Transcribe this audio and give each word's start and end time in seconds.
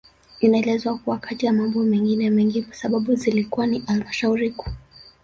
Inaelezwa 0.41 0.97
kuwa 0.97 1.17
kati 1.17 1.45
ya 1.45 1.53
mambo 1.53 1.83
mengine 1.83 2.29
mengi 2.29 2.67
sababu 2.71 3.15
zilikuwa 3.15 3.67
ni 3.67 3.79
halmashauri 3.79 4.49
Kuu 4.49 4.71